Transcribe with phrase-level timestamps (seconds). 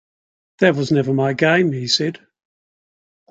[0.61, 2.19] "That was never my game," he said.